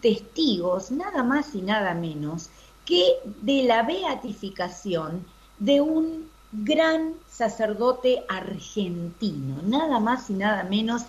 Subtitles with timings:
[0.00, 2.50] testigos, nada más y nada menos,
[2.84, 5.26] que de la beatificación
[5.58, 11.02] de un gran sacerdote argentino, nada más y nada menos.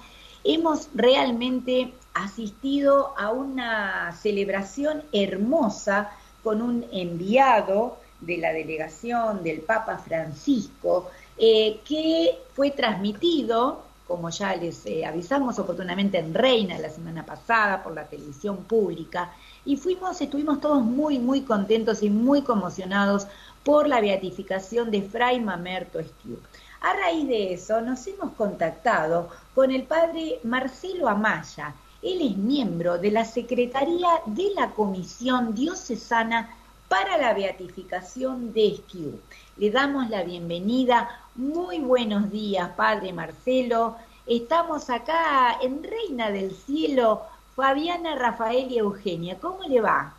[0.43, 6.11] Hemos realmente asistido a una celebración hermosa
[6.43, 14.55] con un enviado de la delegación del Papa Francisco, eh, que fue transmitido, como ya
[14.55, 19.31] les eh, avisamos oportunamente en Reina la semana pasada por la televisión pública,
[19.65, 23.27] y fuimos, estuvimos todos muy, muy contentos y muy conmocionados
[23.63, 26.37] por la beatificación de Fray Mamerto Esquiu.
[26.79, 31.73] A raíz de eso nos hemos contactado con el padre Marcelo Amaya.
[32.01, 36.55] Él es miembro de la Secretaría de la Comisión Diocesana
[36.87, 39.19] para la beatificación de Esquiu.
[39.57, 41.09] Le damos la bienvenida.
[41.35, 43.95] Muy buenos días, Padre Marcelo.
[44.25, 47.23] Estamos acá en Reina del Cielo,
[47.55, 49.39] Fabiana, Rafael y Eugenia.
[49.39, 50.13] ¿Cómo le va?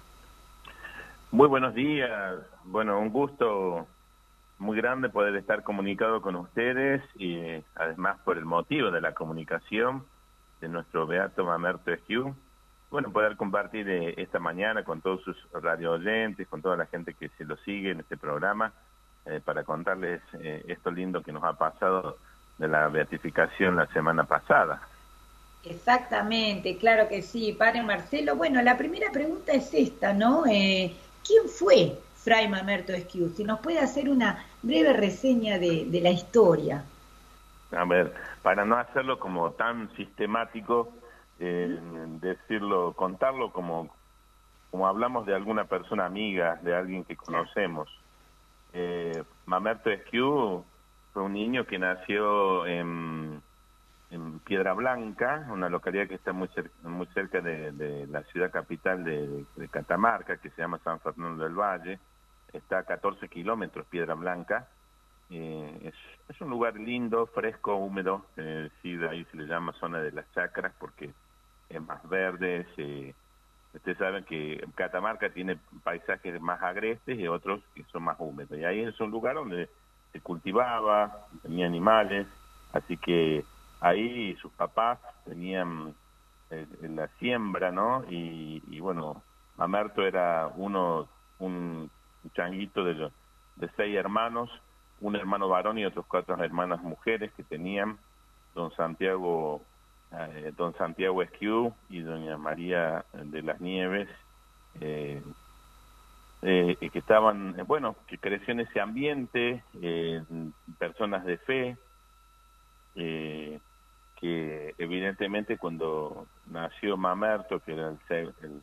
[1.30, 2.36] Muy buenos días.
[2.64, 3.86] Bueno, un gusto
[4.58, 10.04] muy grande poder estar comunicado con ustedes y además por el motivo de la comunicación
[10.60, 12.34] de nuestro Beato Mamerto Esquiu
[12.90, 17.14] bueno, poder compartir eh, esta mañana con todos sus radio oyentes, con toda la gente
[17.14, 18.72] que se lo sigue en este programa,
[19.26, 22.18] eh, para contarles eh, esto lindo que nos ha pasado
[22.58, 24.82] de la beatificación la semana pasada.
[25.64, 28.36] Exactamente, claro que sí, padre Marcelo.
[28.36, 30.44] Bueno, la primera pregunta es esta, ¿no?
[30.44, 33.28] ¿Quién fue Fray Mamerto Esquiu?
[33.30, 36.84] Si nos puede hacer una breve reseña de, de la historia.
[37.76, 40.92] A ver, para no hacerlo como tan sistemático,
[41.38, 41.78] eh,
[42.20, 43.90] decirlo, contarlo como,
[44.70, 47.88] como hablamos de alguna persona amiga, de alguien que conocemos.
[48.72, 50.64] Eh, Mamerto Esquiu
[51.12, 53.42] fue un niño que nació en,
[54.44, 59.44] Piedra Blanca, una localidad que está muy cerca, muy cerca de, la ciudad capital de,
[59.70, 61.98] Catamarca, que se llama San Fernando del Valle.
[62.52, 64.66] Está a 14 kilómetros Piedra Blanca.
[65.28, 65.94] Eh, es,
[66.28, 70.12] es, un lugar lindo, fresco, húmedo, eh, sí, de ahí se le llama zona de
[70.12, 71.12] las chacras porque
[71.68, 72.66] es más verde.
[73.74, 78.58] Ustedes saben que Catamarca tiene paisajes más agrestes y otros que son más húmedos.
[78.58, 79.68] Y ahí es un lugar donde
[80.12, 82.26] se cultivaba, tenía animales,
[82.72, 83.44] así que
[83.80, 85.94] ahí sus papás tenían
[86.50, 88.04] eh, la siembra, ¿no?
[88.08, 89.22] Y, bueno,
[89.56, 91.08] Mamerto era uno,
[91.38, 91.90] un
[92.34, 93.10] changuito de,
[93.56, 94.50] de seis hermanos,
[95.00, 97.98] un hermano varón y otros cuatro hermanas mujeres que tenían.
[98.54, 99.62] Don Santiago
[100.10, 104.08] eh, don Santiago Esquiú y doña María de las Nieves,
[104.80, 105.22] eh,
[106.40, 109.62] eh, que estaban, bueno, que creció en ese ambiente,
[110.78, 111.76] personas de fe,
[112.94, 118.62] que evidentemente cuando nació Mamerto, que era el,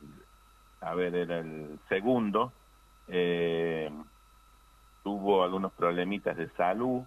[0.96, 2.52] ver, era el segundo,
[5.04, 7.04] tuvo algunos problemitas de salud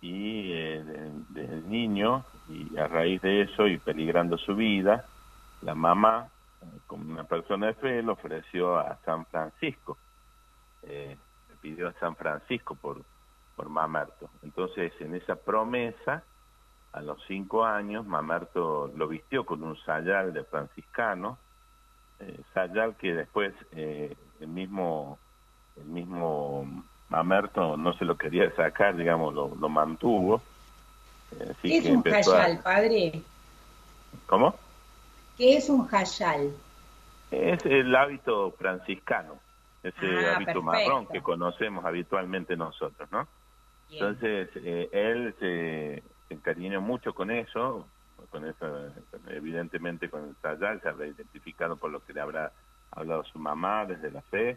[0.00, 5.04] y desde el niño y a raíz de eso y peligrando su vida,
[5.62, 6.28] la mamá,
[6.62, 9.98] eh, como una persona de fe, le ofreció a San Francisco,
[10.82, 11.16] eh,
[11.48, 13.02] le pidió a San Francisco por,
[13.56, 14.30] por Mamerto.
[14.42, 16.22] Entonces, en esa promesa,
[16.92, 21.38] a los cinco años, Mamerto lo vistió con un sayal de franciscano,
[22.20, 25.18] eh, sayal que después eh, el mismo
[25.76, 30.42] el mismo Mamerto no se lo quería sacar, digamos, lo, lo mantuvo
[31.62, 33.22] ¿Qué es un hayal, padre?
[34.26, 34.54] ¿Cómo?
[35.36, 36.52] ¿Qué es un hayal?
[37.30, 39.38] Es el hábito franciscano,
[39.82, 43.26] ese ah, hábito marrón que conocemos habitualmente nosotros, ¿no?
[43.90, 47.86] Entonces, eh, él se, encariñó mucho con eso,
[48.30, 48.66] con eso,
[49.28, 52.52] evidentemente con el sayal, se habrá identificado por lo que le habrá
[52.92, 54.56] hablado su mamá desde la fe.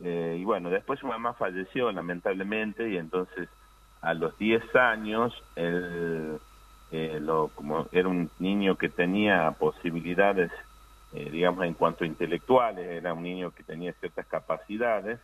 [0.00, 3.48] Eh, y bueno, después su mamá falleció lamentablemente y entonces
[4.00, 6.38] a los 10 años, él,
[6.90, 10.50] eh, lo, como era un niño que tenía posibilidades,
[11.12, 15.20] eh, digamos, en cuanto a intelectuales, era un niño que tenía ciertas capacidades,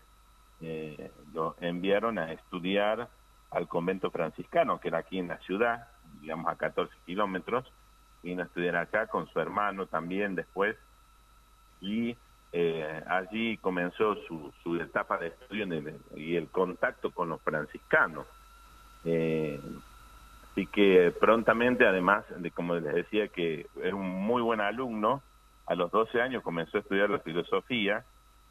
[0.60, 3.08] eh, lo enviaron a estudiar
[3.50, 5.88] al convento franciscano, que era aquí en la ciudad,
[6.20, 7.70] digamos a 14 kilómetros,
[8.22, 10.76] vino a estudiar acá con su hermano también después,
[11.80, 12.16] y
[13.08, 15.66] allí comenzó su, su etapa de estudio
[16.14, 18.26] y el contacto con los franciscanos.
[19.04, 19.60] Eh,
[20.50, 25.22] así que prontamente, además de como les decía que era un muy buen alumno,
[25.66, 28.04] a los 12 años comenzó a estudiar la filosofía,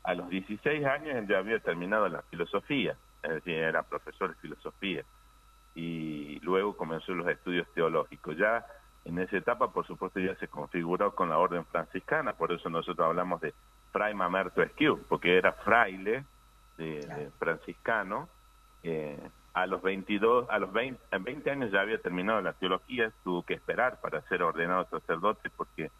[0.03, 4.41] a los 16 años él ya había terminado la filosofía, es decir, era profesor de
[4.41, 5.03] filosofía,
[5.75, 8.37] y luego comenzó los estudios teológicos.
[8.37, 8.65] Ya
[9.05, 13.07] en esa etapa, por supuesto, ya se configuró con la orden franciscana, por eso nosotros
[13.07, 13.53] hablamos de
[13.93, 16.25] Fray Mamerto Esquiu, porque era fraile
[16.77, 18.27] de, franciscano.
[18.83, 19.17] Eh,
[19.53, 23.53] a los 22, a los 20, 20 años ya había terminado la teología, tuvo que
[23.53, 25.91] esperar para ser ordenado sacerdote porque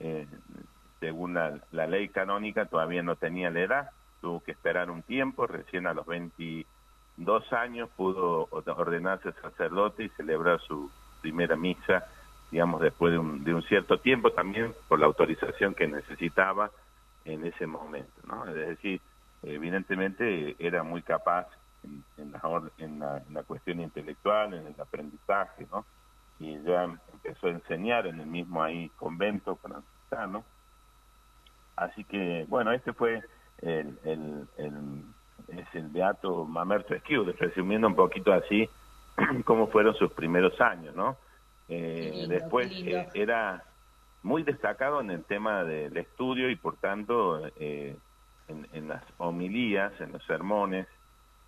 [0.00, 0.26] eh,
[0.98, 3.90] según la, ley canónica todavía no tenía la edad,
[4.20, 10.60] tuvo que esperar un tiempo, recién a los 22 años pudo ordenarse sacerdote y celebrar
[10.62, 10.90] su
[11.22, 12.06] primera misa,
[12.50, 16.72] digamos, después de un, de un cierto tiempo también por la autorización que necesitaba
[17.26, 18.46] en ese momento, ¿no?
[18.46, 19.00] Es decir,
[19.42, 21.46] evidentemente era muy capaz
[22.18, 25.84] en, la, en, la, cuestión intelectual, en el aprendizaje, ¿no?
[26.38, 30.44] Y ya empezó a enseñar en el mismo ahí convento franciscano.
[31.76, 33.22] Así que, bueno, este fue
[33.62, 35.04] el, el, el
[35.48, 38.68] es el Beato Mamerto Esquiu, resumiendo un poquito así
[39.44, 41.16] cómo fueron sus primeros años, ¿no?
[41.68, 43.64] Eh, después eh, era
[44.26, 47.96] muy destacado en el tema del estudio y por tanto eh,
[48.48, 50.88] en, las homilías, en los sermones,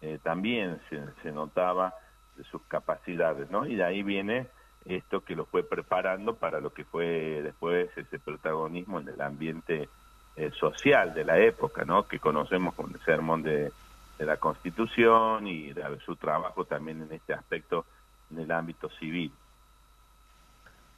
[0.00, 1.92] eh, también se, se, notaba
[2.52, 3.66] sus capacidades, ¿no?
[3.66, 4.46] Y de ahí viene
[4.84, 9.88] esto que lo fue preparando para lo que fue después ese protagonismo en el ambiente
[10.36, 12.06] eh, social de la época, ¿no?
[12.06, 13.72] Que conocemos como el sermón de,
[14.18, 17.86] de la Constitución y de su trabajo también en este aspecto
[18.30, 19.32] en el ámbito civil.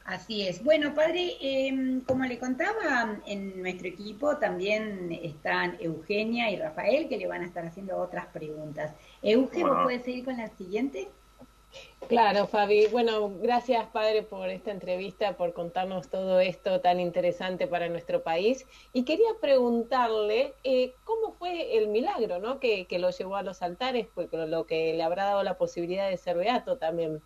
[0.05, 0.65] Así es.
[0.65, 7.17] Bueno, padre, em, como le contaba, en nuestro equipo también están Eugenia y Rafael, que
[7.17, 8.93] le van a estar haciendo otras preguntas.
[9.23, 11.09] Eugenia, ¿puedes seguir con la siguiente?
[12.09, 12.87] Claro, Fabi.
[12.89, 18.67] Bueno, gracias, padre, por esta entrevista, por contarnos todo esto tan interesante para nuestro país.
[18.93, 22.59] Y quería preguntarle eh, cómo fue el milagro, ¿no?
[22.59, 26.09] Que, que lo llevó a los altares, pues lo que le habrá dado la posibilidad
[26.09, 27.23] de ser beato también.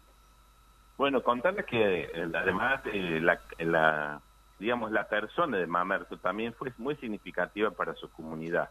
[0.97, 3.21] Bueno, contarles que eh, además eh,
[3.59, 4.21] la,
[4.59, 8.71] digamos la persona de Mamerto también fue muy significativa para su comunidad.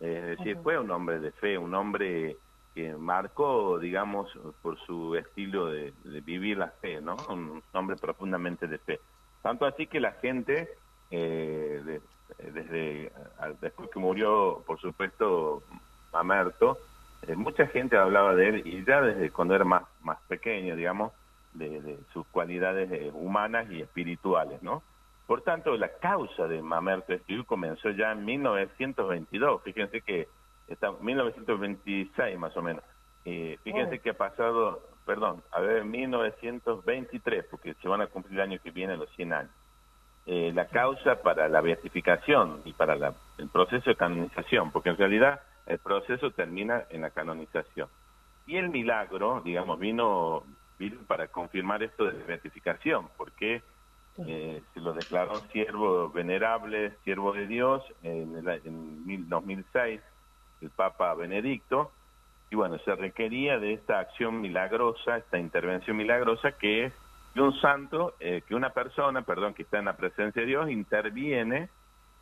[0.00, 2.36] es decir, fue un hombre de fe, un hombre
[2.74, 4.30] que marcó, digamos,
[4.60, 7.16] por su estilo de, vivir la fe, ¿no?
[7.28, 9.00] Un hombre profundamente de fe.
[9.42, 10.68] Tanto así que la gente,
[11.10, 12.00] eh,
[12.38, 13.12] desde
[13.60, 15.62] después que murió, por supuesto,
[16.12, 16.78] Mamerto,
[17.36, 21.12] mucha gente hablaba de él y ya desde cuando era más, más pequeño, digamos,
[21.54, 24.82] de, sus cualidades eh, humanas y espirituales, ¿no?
[25.26, 30.28] Por tanto, la causa de Mamerto Esquivel comenzó ya en 1922, fíjense que
[30.68, 32.84] está 1926 más o menos.
[33.24, 38.50] Eh, fíjense que ha pasado, perdón, a ver, 1923, porque se van a cumplir el
[38.50, 39.52] año que viene los 100 años.
[40.26, 44.96] Eh, la causa para la beatificación y para la, el proceso de canonización, porque en
[44.96, 47.88] realidad el proceso termina en la canonización.
[48.46, 50.44] Y el milagro, digamos, vino
[50.90, 53.62] para confirmar esto de beatificación, porque
[54.26, 60.00] eh, se lo declaró siervo venerable, siervo de Dios, en, el, en 2006,
[60.60, 61.92] el Papa Benedicto,
[62.50, 66.92] y bueno, se requería de esta acción milagrosa, esta intervención milagrosa, que es
[67.32, 70.70] que un santo, eh, que una persona, perdón, que está en la presencia de Dios,
[70.70, 71.70] interviene,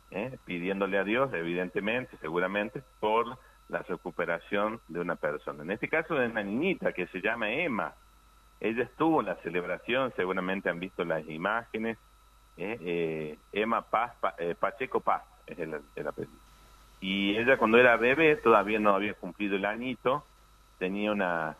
[0.09, 3.37] eh, pidiéndole a Dios, evidentemente, seguramente, por
[3.67, 5.63] la recuperación de una persona.
[5.63, 7.93] En este caso de una niñita que se llama Emma,
[8.61, 11.97] ella estuvo en la celebración, seguramente han visto las imágenes.
[12.57, 12.77] ¿eh?
[12.79, 15.73] Eh, Emma Paz, eh, Pacheco Paz es el,
[16.07, 16.37] apellido.
[17.01, 20.23] Y ella cuando era bebé, todavía no había cumplido el añito,
[20.77, 21.57] tenía una,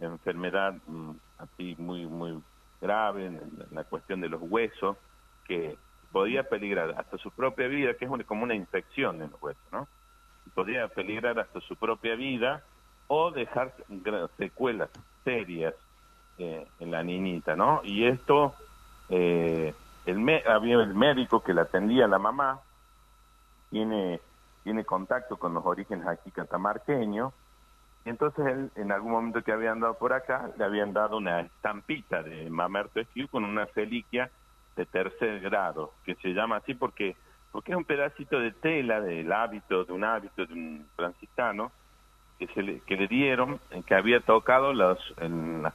[0.00, 2.42] enfermedad mm, así muy, muy
[2.80, 4.96] grave en, la cuestión de los huesos,
[5.46, 5.76] que
[6.10, 9.86] podía peligrar hasta su propia vida, que es como una infección en los huesos, ¿no?
[10.54, 12.64] Podía peligrar hasta su propia vida
[13.06, 13.72] o dejar
[14.38, 14.90] secuelas
[15.22, 15.74] serias
[16.38, 17.80] eh, en la niñita, ¿no?
[17.84, 18.54] Y esto,
[19.08, 19.74] eh,
[20.04, 22.60] el había el médico que la atendía, la mamá,
[23.70, 24.20] tiene,
[24.62, 27.32] tiene contacto con los orígenes aquí catamarqueños,
[28.04, 31.40] y entonces él, en algún momento que había andado por acá, le habían dado una
[31.40, 34.30] estampita de Mamerto Esquiu con una reliquia
[34.76, 37.16] de tercer grado, que se llama así porque,
[37.50, 41.72] porque es un pedacito de tela del hábito, de un hábito de un franciscano,
[42.38, 45.74] que, se le, que le dieron, que había tocado los, en las,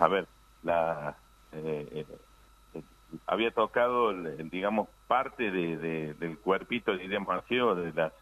[0.00, 0.26] a ver,
[0.62, 1.16] la,
[1.52, 2.06] eh,
[2.74, 2.82] eh,
[3.26, 8.12] había tocado, digamos, parte de, del cuerpito, digamos así, de las,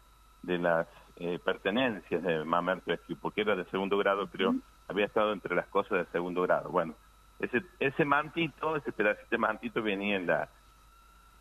[0.41, 4.55] de las eh, pertenencias de Mamerto porque era de segundo grado, pero
[4.87, 6.69] había estado entre las cosas de segundo grado.
[6.69, 6.95] Bueno,
[7.39, 10.49] ese, ese mantito, ese pedacito de mantito venía en la,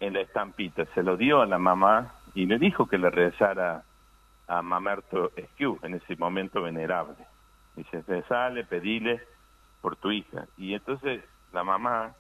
[0.01, 3.85] en la estampita, se lo dio a la mamá y le dijo que le rezara
[4.49, 7.17] a Mamerto Esquiu, en ese momento venerable.
[7.77, 9.23] Dice, sale, pedile
[9.81, 10.47] por tu hija.
[10.57, 12.15] Y entonces la mamá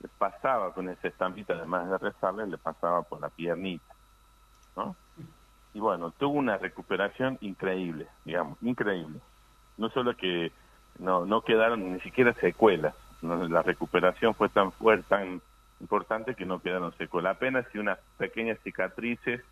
[0.00, 3.94] le pasaba con esa estampita, además de rezarle, le pasaba por la piernita,
[4.76, 4.94] ¿no?
[5.72, 9.20] Y bueno, tuvo una recuperación increíble, digamos, increíble.
[9.76, 10.52] No solo que
[10.98, 15.42] no, no quedaron ni siquiera secuelas, la recuperación fue tan fuerte, tan
[15.80, 19.42] importante que no quedaron secuelas, apenas y unas pequeñas cicatrices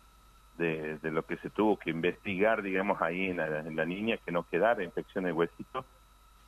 [0.59, 4.31] de, de, lo que se tuvo que investigar, digamos, ahí en la, en niña, que
[4.31, 5.85] no quedara infección de huesito,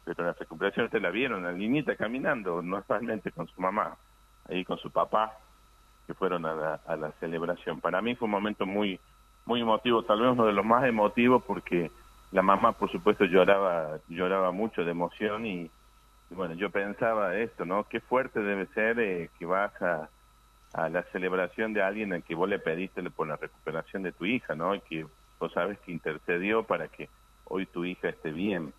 [0.05, 3.97] pero la recuperación ustedes la vieron, la niñita caminando normalmente con su mamá,
[4.49, 5.31] ahí con su papá,
[6.05, 7.79] que fueron a la, a la celebración.
[7.79, 8.99] Para mí fue un momento muy,
[9.45, 11.89] muy emotivo, tal vez uno de los más emotivos porque
[12.31, 15.71] la mamá, por supuesto, lloraba, lloraba mucho de emoción y,
[16.31, 17.85] bueno, yo pensaba esto, ¿no?
[17.85, 20.09] Qué fuerte debe ser eh, que vas a,
[20.73, 24.25] a la celebración de alguien al que vos le pediste por la recuperación de tu
[24.25, 24.75] hija, ¿no?
[24.75, 25.05] Y que
[25.39, 27.09] vos sabes que intercedió para que
[27.45, 28.73] hoy tu hija esté bien.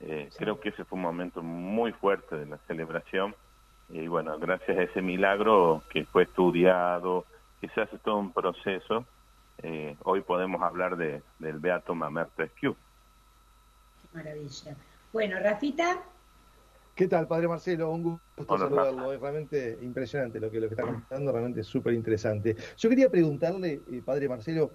[0.00, 3.34] Eh, Creo que ese fue un momento muy fuerte de la celebración.
[3.88, 7.24] Y bueno, gracias a ese milagro que fue estudiado,
[7.60, 9.06] que se hace todo un proceso,
[9.62, 12.28] eh, hoy podemos hablar de, del Beato Mamer
[14.12, 14.76] maravilla.
[15.12, 16.02] Bueno, Rafita.
[16.94, 17.90] ¿Qué tal, Padre Marcelo?
[17.90, 19.12] Un gusto saludarlo.
[19.12, 22.54] Es realmente impresionante lo que, lo que está contando, realmente súper interesante.
[22.76, 24.70] Yo quería preguntarle, eh, Padre Marcelo,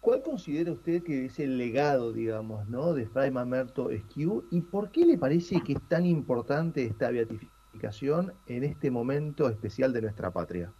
[0.00, 2.94] ¿cuál considera usted que es el legado, digamos, ¿no?
[2.94, 8.32] de Fray Mamerto Esquiu y por qué le parece que es tan importante esta beatificación
[8.46, 10.72] en este momento especial de nuestra patria?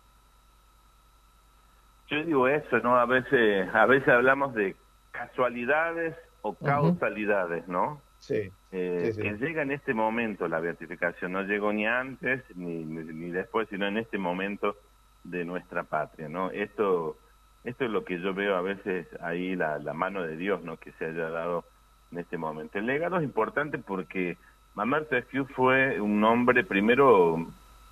[2.08, 2.96] Yo digo eso, ¿no?
[2.96, 4.76] A veces, a veces hablamos de
[5.10, 8.00] casualidades o causalidades, ¿no?
[8.22, 13.32] Sí, eh, Que llega en este momento la beatificación, no llegó ni antes ni, ni,
[13.32, 14.76] después, sino en este momento
[15.24, 16.52] de nuestra patria, ¿no?
[16.52, 17.16] Esto,
[17.64, 20.76] esto es lo que yo veo a veces ahí, la, la mano de Dios, ¿no?
[20.76, 21.64] Que se haya dado
[22.12, 22.78] en este momento.
[22.78, 24.36] El legado es importante porque
[24.76, 27.44] Mamar Tesquiu fue un hombre primero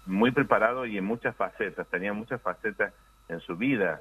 [0.06, 2.94] muy preparado y en muchas facetas, tenía muchas facetas
[3.28, 4.00] en su vida.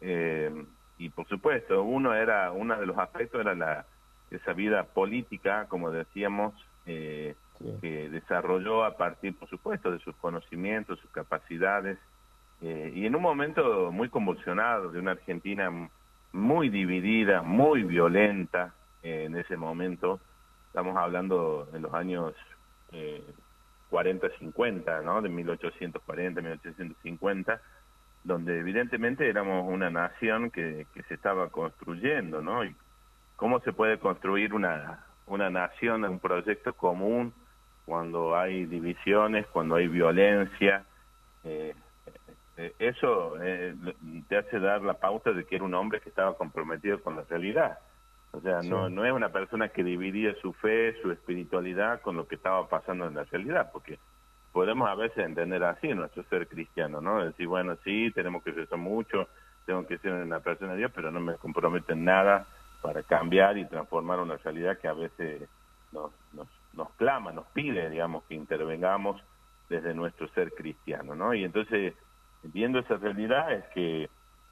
[0.00, 0.50] Eh,
[0.98, 3.86] y por supuesto, uno era, uno de los aspectos era la
[4.30, 6.54] esa vida política, como decíamos,
[6.86, 7.78] eh, sí.
[7.80, 11.98] que desarrolló a partir, por supuesto, de sus conocimientos, sus capacidades,
[12.60, 15.70] eh, y en un momento muy convulsionado de una Argentina
[16.32, 20.20] muy dividida, muy violenta eh, en ese momento,
[20.66, 22.34] estamos hablando de los años
[22.92, 23.22] eh,
[23.90, 25.22] 40, 50, ¿no?
[25.22, 27.60] De 1840, 1850,
[28.24, 32.64] donde evidentemente éramos una nación que, que se estaba construyendo, ¿no?
[32.64, 32.74] Y
[33.38, 37.32] cómo se puede construir una, una nación, un proyecto común
[37.86, 40.84] cuando hay divisiones, cuando hay violencia.
[41.44, 41.72] Eh,
[42.56, 43.76] eh, eso eh,
[44.28, 47.22] te hace dar la pauta de que era un hombre que estaba comprometido con la
[47.30, 47.78] realidad.
[48.32, 48.68] O sea, sí.
[48.68, 52.68] no, no es una persona que dividía su fe, su espiritualidad con lo que estaba
[52.68, 54.00] pasando en la realidad, porque
[54.52, 57.24] podemos a veces entender así nuestro ser cristiano, ¿no?
[57.24, 59.28] Decir, bueno, sí, tenemos que rezar mucho,
[59.64, 62.44] tengo que ser una persona de Dios, pero no me comprometo en nada
[62.80, 65.48] para cambiar y transformar una realidad que a veces
[65.92, 69.20] nos, nos, nos clama, nos pide, digamos, que intervengamos
[69.68, 71.34] desde nuestro ser cristiano, ¿no?
[71.34, 71.94] Y entonces,
[72.42, 74.08] viendo esa realidad, es que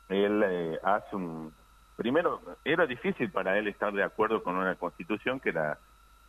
[0.09, 1.53] él eh, hace un,
[1.97, 5.79] primero, era difícil para él estar de acuerdo con una constitución que era,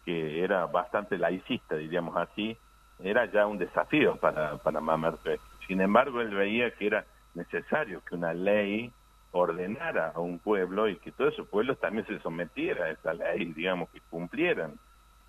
[0.05, 2.57] que era bastante laicista, diríamos así,
[2.99, 5.29] era ya un desafío para, para Mamerto.
[5.67, 8.91] Sin embargo, él veía que era necesario que una ley
[9.37, 13.53] ordenara a un pueblo y que todos esos pueblos también se sometiera a esa ley,
[13.53, 14.73] digamos, que cumplieran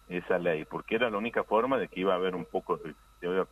[0.08, 2.94] esa ley, porque era la única forma de que iba a haber un poco, de,
[3.20, 3.46] iba a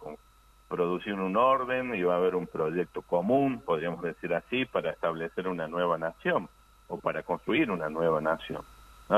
[0.68, 5.68] producir un orden, iba a haber un proyecto común, podríamos decir así, para establecer una
[5.68, 6.48] nueva nación
[6.88, 8.62] o para construir una nueva nación.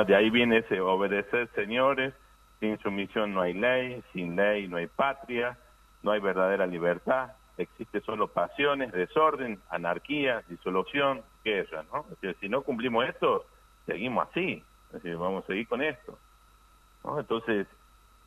[0.07, 2.12] De ahí viene ese obedecer, señores,
[2.61, 5.57] sin sumisión no hay ley, sin ley no hay patria,
[6.02, 12.05] no hay verdadera libertad, existe solo pasiones, desorden, anarquía, disolución, guerra, ¿no?
[12.11, 13.45] Es decir, si no cumplimos esto,
[13.87, 14.62] seguimos así,
[15.19, 16.19] vamos a seguir con esto.
[17.05, 17.19] ¿no?
[17.19, 17.67] Entonces,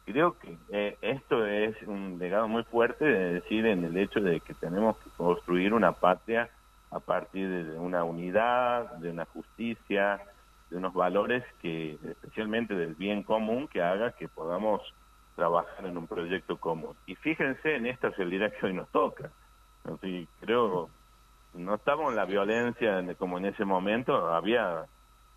[0.05, 4.39] creo que eh, esto es un legado muy fuerte de decir en el hecho de
[4.41, 6.50] que tenemos que construir una patria
[6.91, 10.21] a partir de una unidad, de una justicia,
[10.69, 14.81] de unos valores que, especialmente del bien común, que haga que podamos
[15.35, 16.95] trabajar en un proyecto común.
[17.05, 19.31] Y fíjense en esta realidad que hoy nos toca.
[19.83, 20.89] Así, creo,
[21.53, 24.85] no estamos en la violencia como en ese momento, había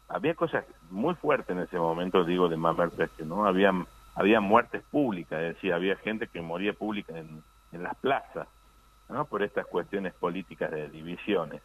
[0.09, 3.47] había cosas muy fuertes en ese momento, digo, de Mamer Pesque, ¿no?
[3.47, 3.73] Había,
[4.15, 8.47] había muertes públicas, es decir, había gente que moría pública en, en las plazas,
[9.09, 9.25] ¿no?
[9.25, 11.63] Por estas cuestiones políticas de divisiones.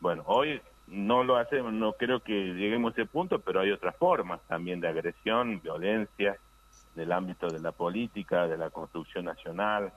[0.00, 3.94] Bueno, hoy no lo hacemos, no creo que lleguemos a ese punto, pero hay otras
[3.96, 6.36] formas también de agresión, violencia,
[7.00, 9.90] del ámbito de la política, de la construcción nacional.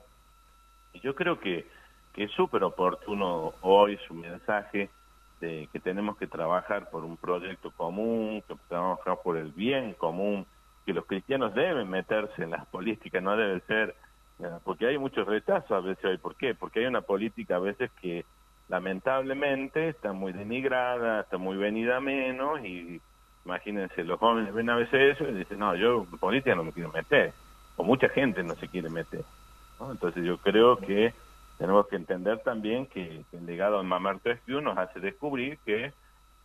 [0.94, 1.68] Y yo creo que,
[2.14, 4.88] que es súper oportuno hoy su mensaje
[5.40, 10.46] de que tenemos que trabajar por un proyecto común, que trabajar por el bien común,
[10.86, 13.94] que los cristianos deben meterse en las políticas, no debe ser,
[14.64, 16.16] porque hay mucho rechazo a veces hoy.
[16.16, 16.54] ¿Por qué?
[16.54, 18.24] Porque hay una política a veces que
[18.68, 23.02] lamentablemente está muy denigrada, está muy venida menos y
[23.44, 26.72] imagínense, los jóvenes ven a veces eso y dicen, no, yo en política no me
[26.72, 27.32] quiero meter,
[27.76, 29.24] o mucha gente no se quiere meter.
[29.80, 31.12] Entonces yo creo que
[31.58, 35.92] tenemos que entender también que el legado de Mamar Rescue nos hace descubrir que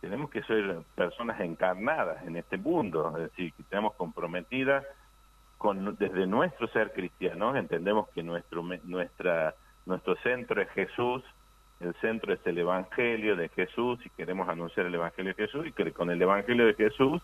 [0.00, 4.84] tenemos que ser personas encarnadas en este mundo, es decir, que estamos comprometidas
[5.58, 9.54] con, desde nuestro ser cristiano, entendemos que nuestro, nuestra,
[9.84, 11.22] nuestro centro es Jesús,
[11.80, 15.72] el centro es el Evangelio de Jesús y queremos anunciar el Evangelio de Jesús y
[15.72, 17.22] que con el Evangelio de Jesús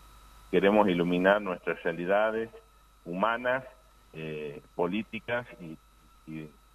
[0.49, 2.49] queremos iluminar nuestras realidades
[3.05, 3.63] humanas,
[4.13, 5.77] eh, políticas y,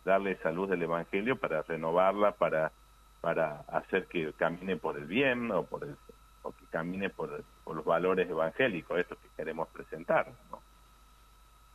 [0.04, 2.72] darle salud del Evangelio para renovarla, para,
[3.20, 5.94] para hacer que camine por el bien o, por el,
[6.42, 10.26] o que camine por, por los valores evangélicos, estos que queremos presentar.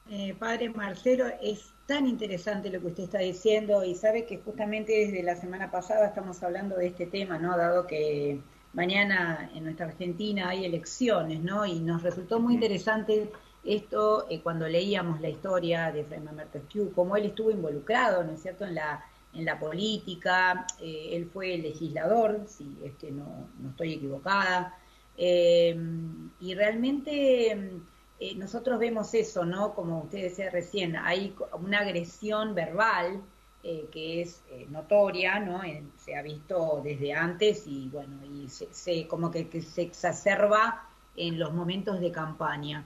[0.10, 4.94] Eh, padre Marcelo, es tan interesante lo que usted está diciendo y sabe que justamente
[4.94, 7.58] desde la semana pasada estamos hablando de este tema, ¿no?
[7.58, 8.40] Dado que
[8.74, 11.66] mañana en nuestra Argentina hay elecciones, ¿no?
[11.66, 13.30] Y nos resultó muy interesante
[13.66, 18.42] esto eh, cuando leíamos la historia de Fray Montesquieu, cómo él estuvo involucrado, ¿no es
[18.42, 23.72] cierto?, en la, en la política, eh, él fue legislador, si es que no, no
[23.72, 24.74] estoy equivocada,
[25.20, 27.82] y realmente
[28.20, 29.76] eh, nosotros vemos eso, ¿no?
[29.76, 33.22] Como usted decía recién, hay una agresión verbal
[33.64, 35.62] eh, que es eh, notoria, ¿no?
[35.98, 41.54] se ha visto desde antes y bueno, y se, como que, se exacerba en los
[41.54, 42.86] momentos de campaña.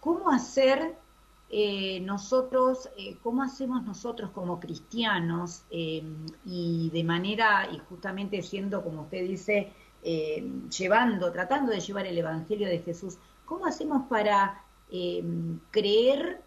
[0.00, 0.94] ¿Cómo hacer
[2.02, 2.90] nosotros,
[3.22, 9.72] cómo hacemos nosotros como cristianos y de manera, y justamente siendo, como usted dice,
[10.76, 16.40] llevando, tratando de llevar el Evangelio de Jesús, ¿Cómo hacemos para em, creer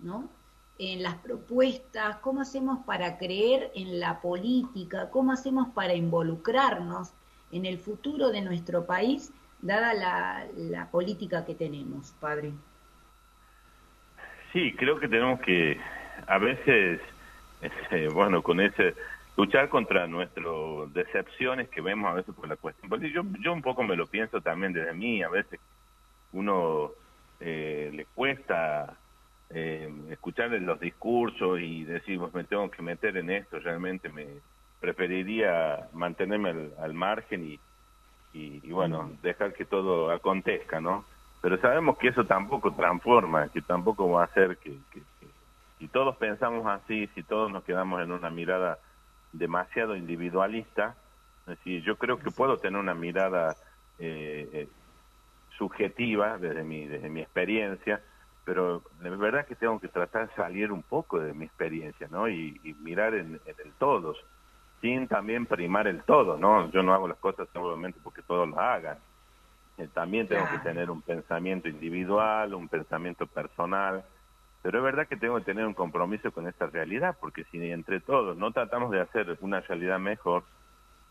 [0.00, 0.30] ¿no?
[0.78, 2.16] en las propuestas?
[2.18, 5.10] ¿Cómo hacemos para creer en la política?
[5.10, 7.12] ¿Cómo hacemos para involucrarnos
[7.50, 12.52] en el futuro de nuestro país, dada la, política que tenemos, padre?
[14.52, 15.80] Sí, creo que tenemos que
[16.28, 17.00] a veces,
[17.60, 18.94] este, bueno, con ese
[19.36, 20.46] luchar contra nuestras
[20.92, 22.88] decepciones que vemos a veces por la cuestión.
[23.12, 25.58] Yo, yo un poco me lo pienso también desde mí, a veces
[26.34, 26.90] uno
[27.40, 28.96] eh, le cuesta
[29.50, 34.26] eh, escuchar los discursos y decir, pues me tengo que meter en esto, realmente me
[34.80, 37.60] preferiría mantenerme al, margen y,
[38.32, 41.04] y, bueno, dejar que todo acontezca, ¿no?
[41.40, 44.76] Pero sabemos que eso tampoco transforma, que tampoco va a hacer que,
[45.78, 48.78] si todos pensamos así, si todos nos quedamos en una mirada
[49.32, 50.96] demasiado individualista,
[51.42, 53.54] es decir, yo creo que puedo tener una mirada
[53.98, 54.68] eh, eh
[55.58, 58.00] subjetiva desde mi, desde mi experiencia,
[58.44, 62.28] pero de verdad que tengo que tratar de salir un poco de mi experiencia, ¿no?
[62.28, 64.14] Y, mirar en, el todo,
[64.80, 66.70] sin también primar el todo, ¿no?
[66.70, 68.98] Yo no hago las cosas obviamente porque todos lo hagan.
[69.78, 74.04] Eh, también tengo que tener un pensamiento individual, un pensamiento personal,
[74.62, 78.00] pero es verdad que tengo que tener un compromiso con esta realidad, porque si entre
[78.00, 80.44] todos no tratamos de hacer una realidad mejor,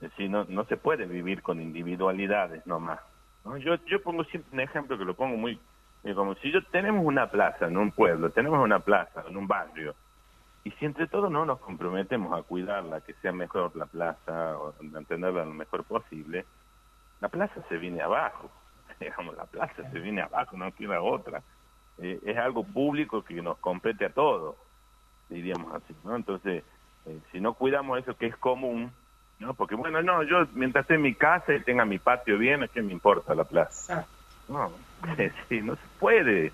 [0.01, 2.99] eh, si no, no se puede vivir con individualidades nomás.
[3.59, 5.59] Yo, yo pongo siempre un ejemplo que lo pongo muy,
[6.15, 9.95] como si yo tenemos una plaza en un pueblo, tenemos una plaza en un barrio,
[10.63, 14.73] y si entre todos no nos comprometemos a cuidarla, que sea mejor la plaza, o
[14.81, 16.45] mantenerla lo mejor posible,
[17.19, 18.49] la plaza se viene abajo,
[18.99, 21.43] digamos, la plaza se viene abajo, no queda otra.
[21.97, 24.55] Eh, es algo público que nos compete a todos,
[25.29, 26.15] diríamos así, ¿no?
[26.15, 26.63] Entonces,
[27.05, 28.91] eh, si no cuidamos eso que es común,
[29.43, 29.53] ¿no?
[29.53, 32.67] Porque bueno, no, yo mientras esté en mi casa y tenga mi patio bien, ¿a
[32.67, 34.07] qué me importa la plaza?
[34.47, 34.71] No,
[35.49, 36.51] sí, no se puede.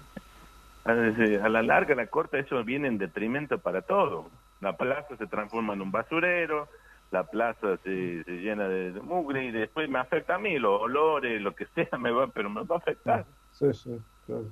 [0.83, 4.29] A la larga, a la corta, eso viene en detrimento para todo.
[4.59, 6.67] La plaza se transforma en un basurero,
[7.11, 11.41] la plaza se, se llena de, mugre y después me afecta a mí, los olores,
[11.41, 13.25] lo que sea, me va, pero me va a afectar.
[13.51, 14.45] Sí, sí, claro.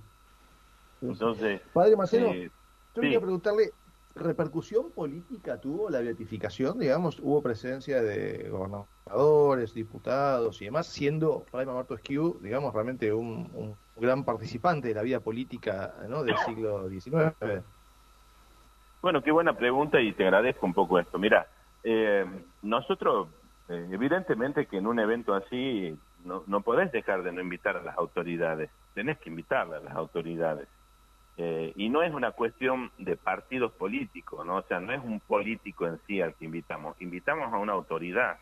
[1.01, 2.49] Entonces, Padre Marcelo, eh,
[2.95, 3.71] yo quería preguntarle,
[4.17, 6.79] repercusión política tuvo la beatificación?
[6.79, 13.75] Digamos, hubo presencia de gobernadores, diputados y demás, siendo Fray Marto Esquiu, digamos, realmente un,
[13.95, 16.23] gran participante de la vida política ¿no?
[16.23, 17.33] del siglo XIX.
[19.01, 21.17] Bueno, qué buena pregunta y te agradezco un poco esto.
[21.17, 21.47] Mira,
[21.83, 22.25] eh,
[22.61, 23.29] nosotros,
[23.69, 27.81] eh, evidentemente que en un evento así no, no podés dejar de no invitar a
[27.81, 30.67] las autoridades, tenés que invitar a las autoridades
[31.37, 34.57] Eh, y no es una cuestión de partidos políticos, ¿no?
[34.57, 38.39] O sea, no es un político en sí al que invitamos, invitamos a una autoridad,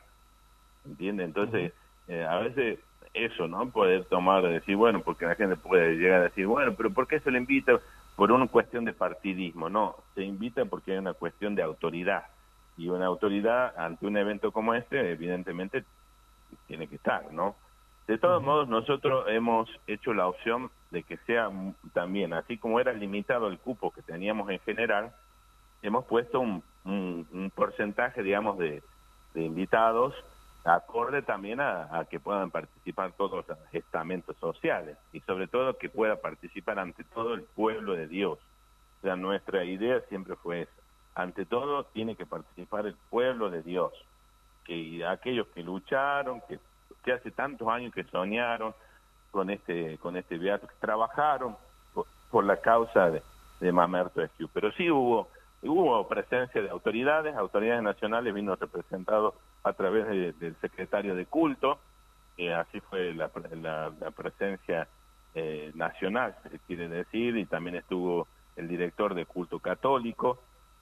[0.86, 1.26] ¿entiende?
[1.26, 1.74] Entonces,
[2.08, 2.80] eh, a veces
[3.14, 3.70] eso, ¿no?
[3.70, 7.20] Poder tomar, decir, bueno, porque la gente puede llegar a decir, bueno, pero ¿por qué
[7.20, 7.80] se le invita?
[8.16, 12.24] Por una cuestión de partidismo, no, se invita porque hay una cuestión de autoridad,
[12.78, 15.84] y una autoridad ante un evento como este, evidentemente,
[16.68, 17.56] tiene que estar, ¿no?
[18.08, 21.50] De todos modos, nosotros hemos hecho la opción de que sea
[21.94, 25.12] también, así como era limitado el cupo que teníamos en general,
[25.82, 28.84] hemos puesto un, un, porcentaje, digamos, de,
[29.34, 30.14] invitados
[30.64, 36.16] acorde también a, que puedan participar todos los estamentos sociales y sobre todo que pueda
[36.16, 38.40] participar ante todo el pueblo de Dios.
[39.00, 40.72] O sea, nuestra idea siempre fue esa.
[41.14, 43.94] Ante todo tiene que participar el pueblo de Dios,
[44.64, 46.60] que aquellos que lucharon, que
[47.06, 48.74] que hace tantos años que soñaron
[49.32, 51.56] con este con este beato, que trabajaron
[52.32, 53.22] por, la causa de,
[53.62, 54.22] de Mamerto.
[54.54, 55.30] Pero sí hubo
[55.62, 60.08] hubo presencia de autoridades, autoridades nacionales vino representado a través
[60.40, 61.80] del secretario de culto,
[62.56, 63.32] así fue la,
[64.00, 64.88] la, presencia
[65.34, 70.40] eh, nacional, se quiere decir, y también estuvo el director de culto católico,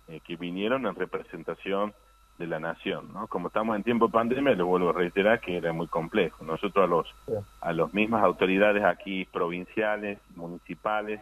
[0.07, 1.93] eh, que vinieron en representación
[2.37, 3.27] de la nación, ¿no?
[3.27, 6.43] Como estamos en tiempo de pandemia, le vuelvo a reiterar que era muy complejo.
[6.43, 7.15] Nosotros a los
[7.61, 11.21] a las mismas autoridades aquí provinciales, municipales,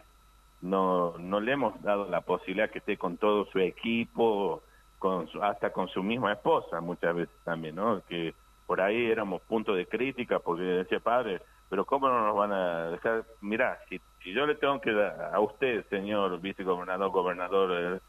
[0.62, 4.62] no no le hemos dado la posibilidad que esté con todo su equipo,
[5.00, 8.02] con hasta con su misma esposa muchas veces también, ¿no?
[8.08, 8.34] Que
[8.66, 12.90] por ahí éramos punto de crítica porque decía padre, pero cómo no nos van a
[12.90, 18.02] dejar, mira, si, si yo le tengo que dar a usted, señor vicegobernador, gobernador,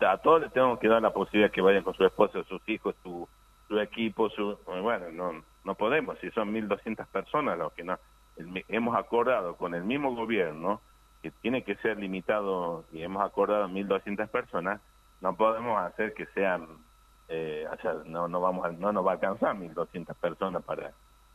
[0.00, 2.94] a todos les tengo que dar la posibilidad que vayan con su esposa, sus hijos,
[3.02, 3.28] su,
[3.68, 7.98] su equipo, su bueno, no no podemos, si son 1.200 personas lo que no
[8.68, 10.80] hemos acordado con el mismo gobierno
[11.20, 14.80] que tiene que ser limitado y hemos acordado 1.200 personas,
[15.20, 16.66] no podemos hacer que sean,
[17.28, 20.92] eh, o sea, no, no, vamos a, no nos va a alcanzar 1.200 personas para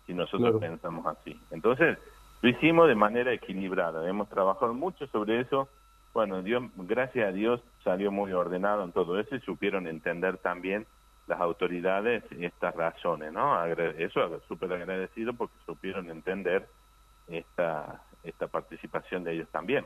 [0.07, 1.39] si nosotros pensamos así.
[1.51, 1.99] Entonces,
[2.41, 5.69] lo hicimos de manera equilibrada, hemos trabajado mucho sobre eso
[6.13, 10.85] bueno, Dios, gracias a Dios salió muy ordenado en todo eso y supieron entender también
[11.27, 13.65] las autoridades estas razones, ¿no?
[13.65, 16.67] Eso súper agradecido porque supieron entender
[17.27, 19.85] esta, esta participación de ellos también.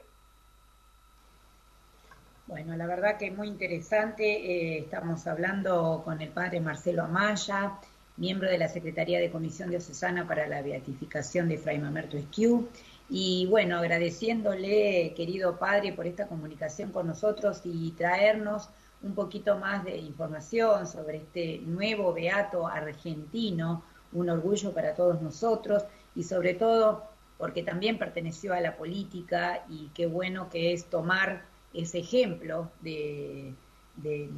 [2.48, 4.24] Bueno, la verdad que es muy interesante.
[4.24, 7.74] Eh, estamos hablando con el padre Marcelo Amaya,
[8.16, 12.70] miembro de la Secretaría de Comisión Diocesana para la Beatificación de Fray Mamerto Esquiu.
[13.10, 18.70] Y bueno, agradeciéndole, querido padre, por esta comunicación con nosotros y traernos
[19.02, 25.84] un poquito más de información sobre este nuevo beato argentino, un orgullo para todos nosotros
[26.16, 27.04] y sobre todo
[27.38, 33.54] porque también perteneció a la política y qué bueno que es tomar ese ejemplo de,
[33.96, 34.30] de,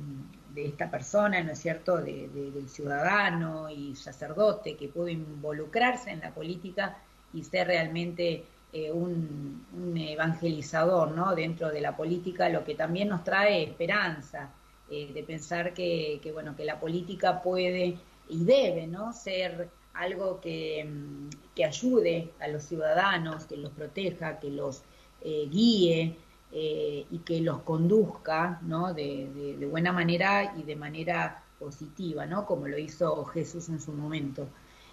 [0.55, 6.97] esta persona, ¿no es cierto?, del ciudadano y sacerdote que pudo involucrarse en la política
[7.34, 9.65] y ser realmente eh, un,
[9.97, 11.34] evangelizador ¿no?
[11.34, 14.51] dentro de la política, lo que también nos trae esperanza
[14.91, 17.97] eh, de pensar que, bueno, que la política puede
[18.29, 19.12] y debe ¿no?
[19.12, 24.84] ser algo que, mm, que ayude a los ciudadanos, que los proteja, que los
[25.21, 26.15] eh, guíe
[26.51, 28.93] y que los conduzca ¿no?
[28.93, 32.45] de, de, buena manera y de manera positiva, ¿no?
[32.45, 34.47] como lo hizo Jesús en su momento.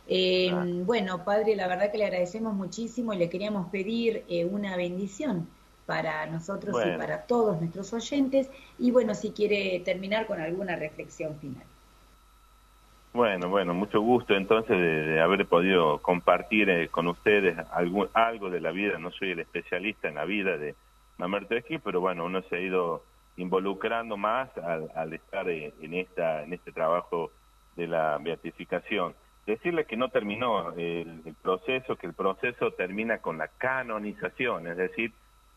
[0.09, 0.53] Eh,
[0.85, 5.49] bueno, padre, la verdad que le agradecemos muchísimo y le queríamos pedir eh, una bendición
[5.85, 8.51] para nosotros y para todos nuestros oyentes.
[8.79, 11.65] Y bueno, si quiere terminar con alguna reflexión final.
[13.13, 18.61] Bueno, bueno, mucho gusto entonces de, haber podido compartir eh, con ustedes algo, algo de
[18.61, 18.99] la vida.
[18.99, 20.75] No soy el especialista en la vida de
[21.17, 23.03] Mamerteschi, pero bueno, uno se ha ido
[23.39, 27.31] involucrando más al, al estar en, esta, en este trabajo
[27.75, 29.15] de la beatificación
[29.47, 35.13] decirle que no terminó el, proceso, que el proceso termina con la canonización, es decir,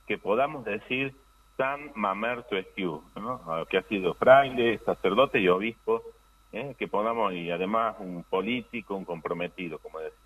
[0.07, 1.15] que podamos decir
[1.57, 3.65] San Mamerto Esquiu, ¿no?
[3.69, 6.03] que ha sido fraile, sacerdote y obispo,
[6.51, 6.75] ¿eh?
[6.77, 10.23] que podamos, y además un político, un comprometido, como decimos,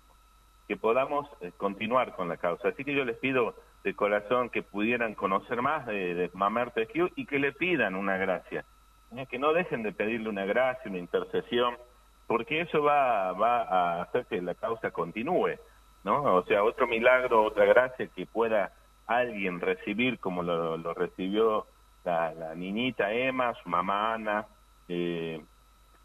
[0.68, 2.68] que podamos eh, continuar con la causa.
[2.68, 7.26] Así que yo les pido de corazón que pudieran conocer más de, Mamerto Esquiu y
[7.26, 8.64] que le pidan una gracia,
[9.16, 9.26] ¿eh?
[9.28, 11.76] que no dejen de pedirle una gracia, una intercesión,
[12.26, 15.58] porque eso va, va a hacer que la causa continúe,
[16.04, 16.22] ¿no?
[16.34, 18.72] O sea, otro milagro, otra gracia que pueda
[19.06, 21.66] alguien recibir como lo, recibió
[22.04, 24.46] la, niñita Emma, su mamá Ana,
[24.88, 25.42] eh,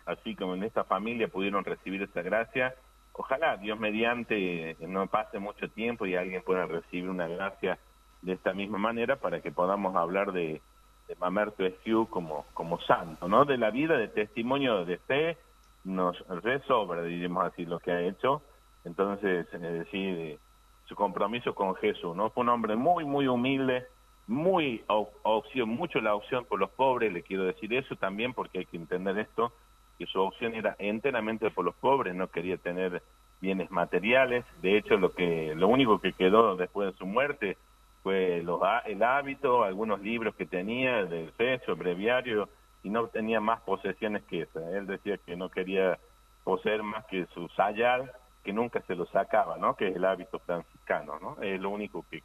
[0.06, 2.76] así como en esta familia pudieron recibir esa gracia.
[3.14, 7.78] Ojalá Dios mediante no pase mucho tiempo y alguien pueda recibir una gracia
[8.22, 10.62] de esta misma manera para que podamos hablar de,
[11.08, 13.46] de Mamerto Esquiu como, como santo, ¿no?
[13.46, 15.38] De la vida, de testimonio de fe,
[15.84, 18.42] nos resobra, diríamos así, lo que ha hecho.
[18.86, 20.40] Entonces, es decir,
[20.86, 22.30] su compromiso con Jesús, ¿no?
[22.32, 23.86] Fue un hombre muy, muy humilde,
[24.28, 28.66] muy opción, mucho la opción por los pobres, le quiero decir eso también porque hay
[28.66, 29.52] que entender esto,
[29.98, 33.02] que su opción era enteramente por los pobres, no quería tener
[33.42, 37.58] bienes materiales, de hecho lo que lo único que quedó después de su muerte
[38.04, 42.50] fue los, el hábito, algunos libros que tenía del fecho, breviario,
[42.84, 44.60] y no tenía más posesiones que esa.
[44.78, 45.98] Él decía que no quería
[46.44, 48.12] poseer más que su sayal,
[48.44, 49.76] que nunca se lo sacaba, ¿no?
[49.76, 51.42] Que es el hábito franciscano, ¿no?
[51.42, 52.24] Es lo único que,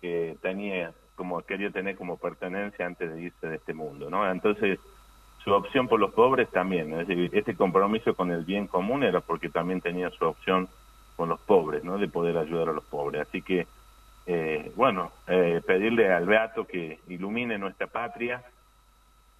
[0.00, 4.28] que tenía, como quería tener como pertenencia antes de irse de este mundo, ¿no?
[4.30, 4.78] Entonces,
[5.44, 9.20] su opción por los pobres también, es decir, este compromiso con el bien común era
[9.20, 10.68] porque también tenía su opción
[11.16, 11.98] con los pobres, ¿no?
[11.98, 13.28] De poder ayudar a los pobres.
[13.28, 13.66] Así que,
[14.26, 18.42] eh, bueno, eh, pedirle al Beato que ilumine nuestra patria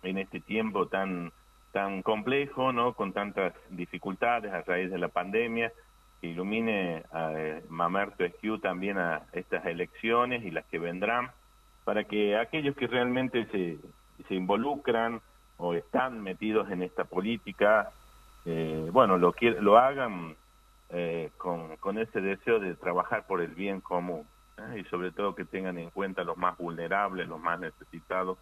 [0.05, 1.33] en este tiempo tan
[1.73, 2.95] tan complejo, ¿no?
[2.95, 5.73] Con tantas dificultades a raíz de la pandemia,
[6.21, 8.25] que ilumine a eh, Mamerto
[8.63, 11.33] también a estas elecciones y las que vendrán,
[11.85, 13.79] para que aquellos que realmente se,
[14.29, 15.21] se involucran
[15.57, 17.91] o están metidos en esta política,
[18.45, 20.37] eh, bueno, lo, lo hagan
[20.91, 24.25] eh, con, con ese deseo de trabajar por el bien común
[24.79, 28.39] y sobre todo que tengan en cuenta los más vulnerables, los más necesitados,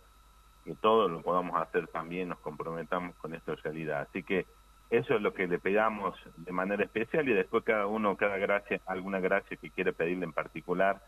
[0.64, 4.06] que todos lo podamos hacer también, nos comprometamos con esta realidad.
[4.08, 4.46] Así que
[4.90, 8.80] eso es lo que le pedamos de manera especial y después cada uno, cada gracia,
[8.86, 11.00] alguna gracia que quiere pedirle en particular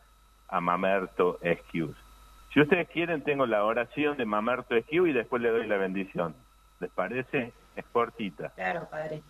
[0.49, 1.97] a Mamerto Esquius.
[2.53, 6.35] Si ustedes quieren, tengo la oración de Mamerto Esquiu y después le doy la bendición.
[6.81, 7.53] ¿Les parece?
[7.77, 8.51] Es cortita.
[8.51, 9.23] Claro, Padre.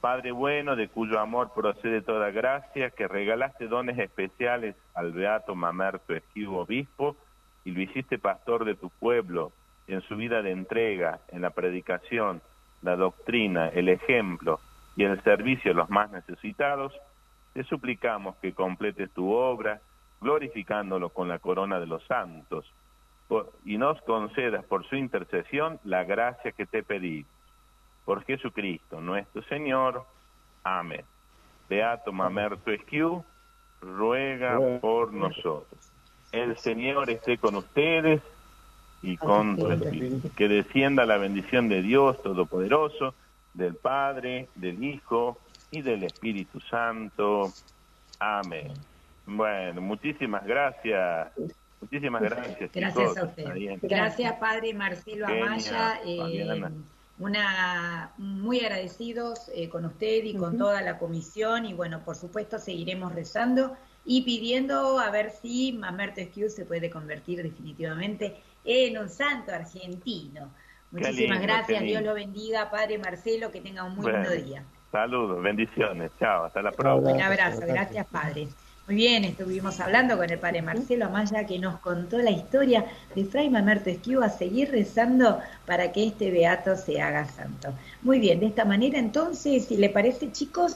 [0.00, 6.14] Padre bueno, de cuyo amor procede toda gracia, que regalaste dones especiales al beato Mamerto
[6.14, 7.16] Esquiu, obispo,
[7.64, 9.52] y lo hiciste pastor de tu pueblo
[9.86, 12.40] en su vida de entrega, en la predicación,
[12.82, 14.60] la doctrina, el ejemplo
[14.96, 16.92] y el servicio a los más necesitados,
[17.52, 19.80] te suplicamos que completes tu obra,
[20.20, 22.70] glorificándolo con la corona de los santos,
[23.64, 27.24] y nos concedas por su intercesión la gracia que te pedí.
[28.04, 30.04] Por Jesucristo, nuestro Señor.
[30.62, 31.04] Amén.
[31.68, 33.24] Beato Mamerto Esquiu,
[33.80, 35.93] ruega por nosotros.
[36.34, 38.20] El Señor esté con ustedes
[39.02, 39.56] y con
[40.36, 43.14] Que descienda la bendición de Dios Todopoderoso,
[43.52, 45.38] del Padre, del Hijo
[45.70, 47.52] y del Espíritu Santo.
[48.18, 48.72] Amén.
[49.26, 51.28] Bueno, muchísimas gracias.
[51.80, 52.70] Muchísimas gracias.
[52.72, 53.78] Gracias a usted.
[53.82, 56.00] Gracias, Padre Marcelo Amaya.
[56.04, 56.64] Eh,
[57.20, 62.58] una muy agradecidos eh, con usted y con toda la comisión y bueno, por supuesto
[62.58, 69.08] seguiremos rezando y pidiendo a ver si Mamerto Esquiu se puede convertir definitivamente en un
[69.08, 70.50] santo argentino.
[70.90, 74.62] Muchísimas gracias, Dios lo bendiga, Padre Marcelo, que tenga un muy lindo día.
[74.92, 77.12] Saludos, bendiciones, chao, hasta la próxima.
[77.14, 78.48] Un abrazo, gracias, Padre.
[78.86, 83.24] Muy bien, estuvimos hablando con el padre Marcelo Amaya que nos contó la historia de
[83.24, 87.72] Fray Mamerto Esquiu a seguir rezando para que este beato se haga santo.
[88.02, 90.72] Muy bien, de esta manera entonces, si le parece chicos,